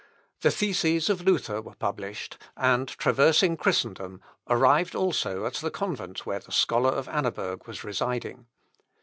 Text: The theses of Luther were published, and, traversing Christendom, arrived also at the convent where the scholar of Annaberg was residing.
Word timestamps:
The 0.39 0.49
theses 0.49 1.11
of 1.11 1.21
Luther 1.21 1.61
were 1.61 1.75
published, 1.75 2.39
and, 2.57 2.87
traversing 2.87 3.55
Christendom, 3.55 4.19
arrived 4.49 4.95
also 4.95 5.45
at 5.45 5.53
the 5.57 5.69
convent 5.69 6.25
where 6.25 6.39
the 6.39 6.51
scholar 6.51 6.89
of 6.89 7.07
Annaberg 7.07 7.67
was 7.67 7.83
residing. 7.83 8.47